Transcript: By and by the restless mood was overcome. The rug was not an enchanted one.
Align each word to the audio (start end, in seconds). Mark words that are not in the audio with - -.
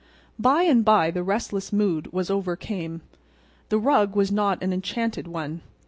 By 0.39 0.63
and 0.63 0.83
by 0.83 1.11
the 1.11 1.21
restless 1.21 1.71
mood 1.71 2.11
was 2.11 2.31
overcome. 2.31 3.01
The 3.69 3.77
rug 3.77 4.15
was 4.15 4.31
not 4.31 4.63
an 4.63 4.73
enchanted 4.73 5.27
one. 5.27 5.61